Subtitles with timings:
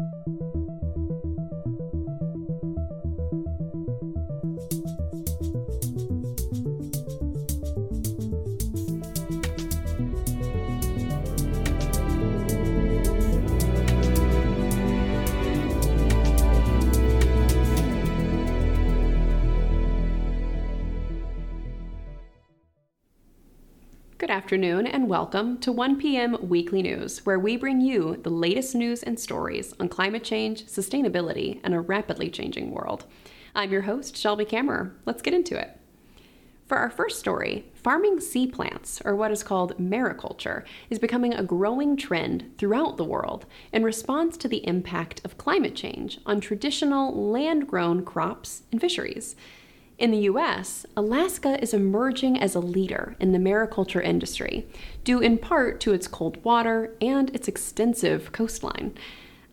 [0.00, 0.39] you
[24.30, 26.36] Good afternoon and welcome to 1 p.m.
[26.40, 31.58] Weekly News, where we bring you the latest news and stories on climate change, sustainability,
[31.64, 33.06] and a rapidly changing world.
[33.56, 34.92] I'm your host, Shelby Kammerer.
[35.04, 35.76] Let's get into it.
[36.68, 41.42] For our first story, farming sea plants, or what is called mariculture, is becoming a
[41.42, 47.12] growing trend throughout the world in response to the impact of climate change on traditional
[47.32, 49.34] land grown crops and fisheries.
[50.00, 54.66] In the US, Alaska is emerging as a leader in the mariculture industry,
[55.04, 58.94] due in part to its cold water and its extensive coastline.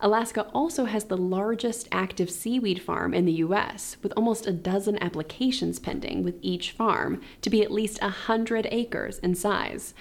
[0.00, 4.96] Alaska also has the largest active seaweed farm in the US, with almost a dozen
[5.02, 9.92] applications pending with each farm to be at least 100 acres in size.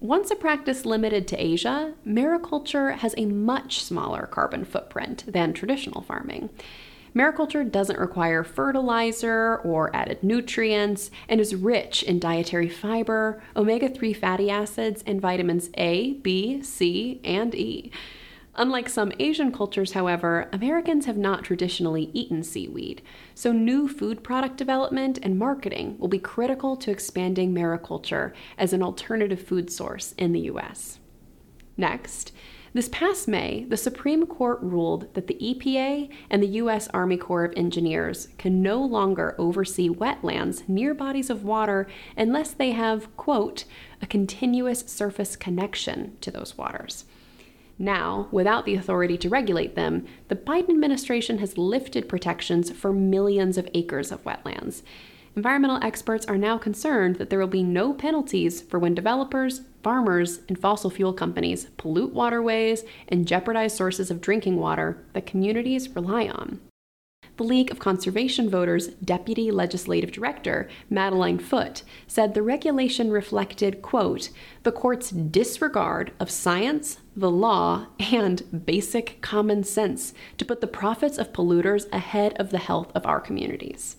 [0.00, 6.02] Once a practice limited to Asia, mariculture has a much smaller carbon footprint than traditional
[6.02, 6.50] farming.
[7.16, 14.12] Mariculture doesn't require fertilizer or added nutrients and is rich in dietary fiber, omega 3
[14.12, 17.90] fatty acids, and vitamins A, B, C, and E.
[18.54, 23.00] Unlike some Asian cultures, however, Americans have not traditionally eaten seaweed,
[23.34, 28.82] so new food product development and marketing will be critical to expanding mariculture as an
[28.82, 30.98] alternative food source in the U.S.
[31.78, 32.32] Next,
[32.76, 36.88] this past May, the Supreme Court ruled that the EPA and the U.S.
[36.88, 42.72] Army Corps of Engineers can no longer oversee wetlands near bodies of water unless they
[42.72, 43.64] have, quote,
[44.02, 47.06] a continuous surface connection to those waters.
[47.78, 53.56] Now, without the authority to regulate them, the Biden administration has lifted protections for millions
[53.56, 54.82] of acres of wetlands.
[55.36, 60.40] Environmental experts are now concerned that there will be no penalties for when developers, farmers,
[60.48, 66.26] and fossil fuel companies pollute waterways and jeopardize sources of drinking water that communities rely
[66.26, 66.58] on.
[67.36, 74.30] The League of Conservation Voters Deputy Legislative Director, Madeleine Foote, said the regulation reflected, quote,
[74.62, 81.18] the court's disregard of science, the law, and basic common sense to put the profits
[81.18, 83.96] of polluters ahead of the health of our communities.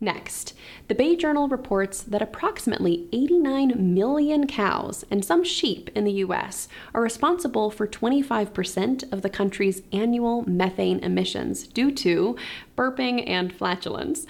[0.00, 0.54] Next,
[0.86, 6.68] the Bay Journal reports that approximately 89 million cows and some sheep in the U.S.
[6.94, 12.36] are responsible for 25% of the country's annual methane emissions due to
[12.76, 14.24] burping and flatulence.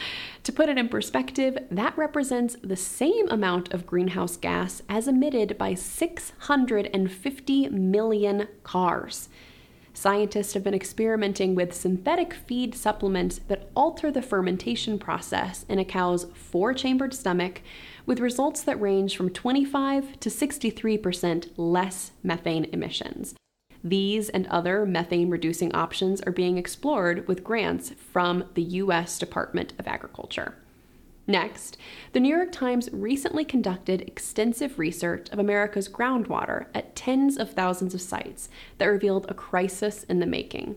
[0.45, 5.59] To put it in perspective, that represents the same amount of greenhouse gas as emitted
[5.59, 9.29] by 650 million cars.
[9.99, 15.85] Scientists have been experimenting with synthetic feed supplements that alter the fermentation process in a
[15.85, 17.63] cow's four chambered stomach,
[18.07, 23.35] with results that range from 25 to 63% less methane emissions.
[23.83, 29.19] These and other methane reducing options are being explored with grants from the U.S.
[29.19, 30.55] Department of Agriculture.
[31.31, 31.77] Next,
[32.13, 37.93] the New York Times recently conducted extensive research of America's groundwater at tens of thousands
[37.93, 40.77] of sites that revealed a crisis in the making.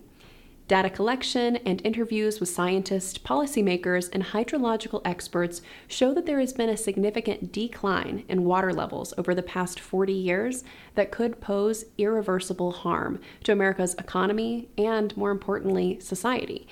[0.67, 6.69] Data collection and interviews with scientists, policymakers, and hydrological experts show that there has been
[6.69, 12.71] a significant decline in water levels over the past 40 years that could pose irreversible
[12.73, 16.67] harm to America's economy and, more importantly, society.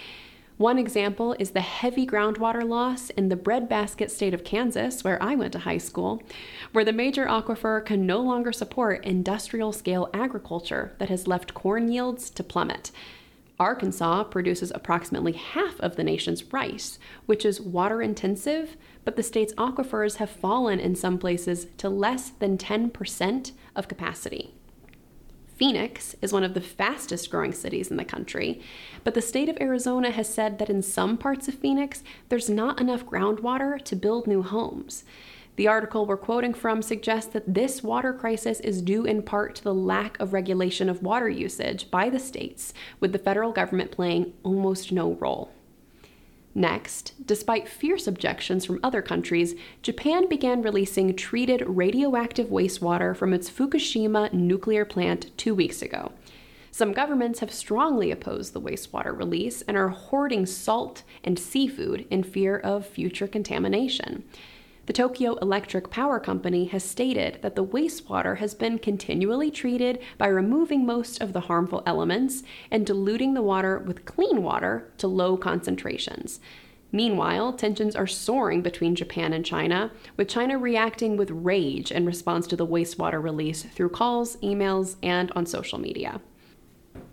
[0.60, 5.34] One example is the heavy groundwater loss in the breadbasket state of Kansas, where I
[5.34, 6.22] went to high school,
[6.74, 11.90] where the major aquifer can no longer support industrial scale agriculture that has left corn
[11.90, 12.92] yields to plummet.
[13.58, 19.54] Arkansas produces approximately half of the nation's rice, which is water intensive, but the state's
[19.54, 24.59] aquifers have fallen in some places to less than 10% of capacity.
[25.60, 28.62] Phoenix is one of the fastest growing cities in the country,
[29.04, 32.80] but the state of Arizona has said that in some parts of Phoenix, there's not
[32.80, 35.04] enough groundwater to build new homes.
[35.58, 39.64] The article we're quoting from suggests that this water crisis is due in part to
[39.66, 44.32] the lack of regulation of water usage by the states, with the federal government playing
[44.44, 45.52] almost no role.
[46.56, 53.50] Next, despite fierce objections from other countries, Japan began releasing treated radioactive wastewater from its
[53.50, 56.12] Fukushima nuclear plant two weeks ago.
[56.72, 62.24] Some governments have strongly opposed the wastewater release and are hoarding salt and seafood in
[62.24, 64.24] fear of future contamination.
[64.90, 70.26] The Tokyo Electric Power Company has stated that the wastewater has been continually treated by
[70.26, 72.42] removing most of the harmful elements
[72.72, 76.40] and diluting the water with clean water to low concentrations.
[76.92, 82.48] Meanwhile, tensions are soaring between Japan and China, with China reacting with rage in response
[82.48, 86.20] to the wastewater release through calls, emails, and on social media.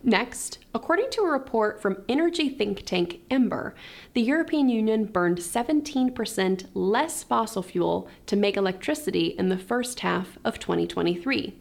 [0.08, 3.74] Next, according to a report from energy think tank Ember,
[4.14, 10.38] the European Union burned 17% less fossil fuel to make electricity in the first half
[10.44, 11.56] of 2023.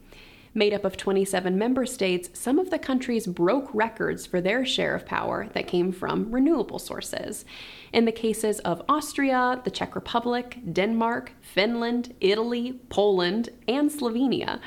[0.54, 4.94] Made up of 27 member states, some of the countries broke records for their share
[4.94, 7.46] of power that came from renewable sources.
[7.92, 14.60] In the cases of Austria, the Czech Republic, Denmark, Finland, Italy, Poland, and Slovenia,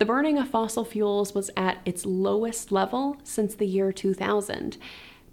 [0.00, 4.78] the burning of fossil fuels was at its lowest level since the year 2000.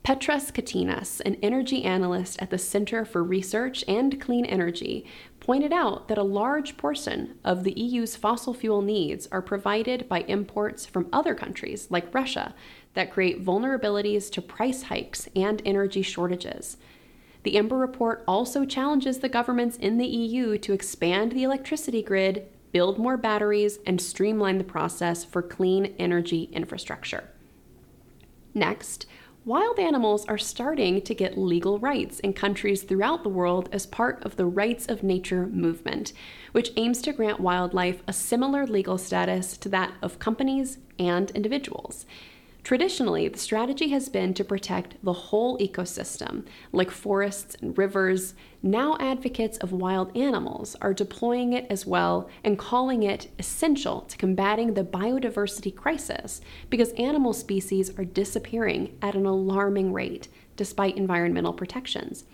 [0.03, 5.05] Petras Katinas, an energy analyst at the Center for Research and Clean Energy,
[5.39, 10.19] pointed out that a large portion of the EU's fossil fuel needs are provided by
[10.23, 12.53] imports from other countries, like Russia,
[12.93, 16.75] that create vulnerabilities to price hikes and energy shortages.
[17.43, 22.49] The Ember report also challenges the governments in the EU to expand the electricity grid,
[22.71, 27.29] build more batteries, and streamline the process for clean energy infrastructure.
[28.53, 29.05] Next,
[29.45, 34.21] wild animals are starting to get legal rights in countries throughout the world as part
[34.23, 36.11] of the Rights of Nature movement,
[36.51, 42.05] which aims to grant wildlife a similar legal status to that of companies and individuals.
[42.67, 48.33] Traditionally, the strategy has been to protect the whole ecosystem, like forests and rivers.
[48.61, 54.17] Now, advocates of wild animals are deploying it as well and calling it essential to
[54.17, 60.27] combating the biodiversity crisis because animal species are disappearing at an alarming rate
[60.57, 62.25] despite environmental protections.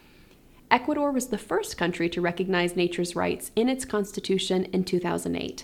[0.72, 5.64] Ecuador was the first country to recognize nature's rights in its constitution in 2008.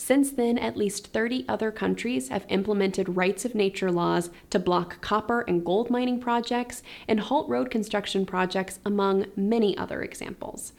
[0.00, 5.02] Since then, at least 30 other countries have implemented rights of nature laws to block
[5.02, 10.72] copper and gold mining projects and halt road construction projects, among many other examples.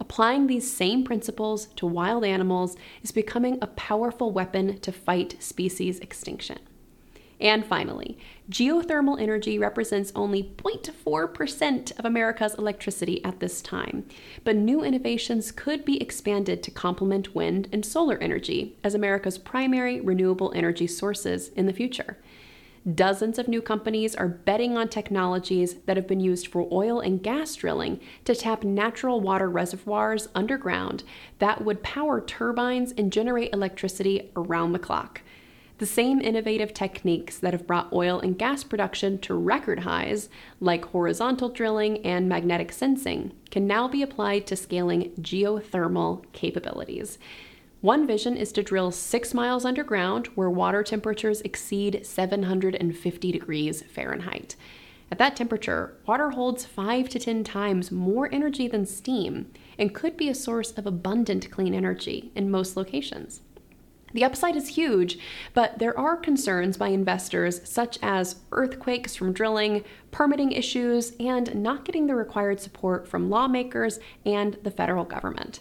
[0.00, 6.00] Applying these same principles to wild animals is becoming a powerful weapon to fight species
[6.00, 6.58] extinction.
[7.40, 8.18] And finally,
[8.50, 14.06] geothermal energy represents only 0.4% of America's electricity at this time,
[14.42, 20.00] but new innovations could be expanded to complement wind and solar energy as America's primary
[20.00, 22.16] renewable energy sources in the future.
[22.94, 27.20] Dozens of new companies are betting on technologies that have been used for oil and
[27.20, 31.02] gas drilling to tap natural water reservoirs underground
[31.40, 35.20] that would power turbines and generate electricity around the clock.
[35.78, 40.86] The same innovative techniques that have brought oil and gas production to record highs, like
[40.86, 47.18] horizontal drilling and magnetic sensing, can now be applied to scaling geothermal capabilities.
[47.82, 54.56] One vision is to drill six miles underground where water temperatures exceed 750 degrees Fahrenheit.
[55.12, 60.16] At that temperature, water holds 5 to 10 times more energy than steam and could
[60.16, 63.42] be a source of abundant clean energy in most locations.
[64.16, 65.18] The upside is huge,
[65.52, 71.84] but there are concerns by investors such as earthquakes from drilling, permitting issues, and not
[71.84, 75.60] getting the required support from lawmakers and the federal government.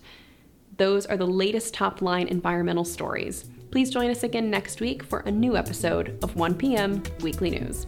[0.77, 3.43] Those are the latest top line environmental stories.
[3.71, 7.03] Please join us again next week for a new episode of 1 p.m.
[7.19, 7.85] Weekly News.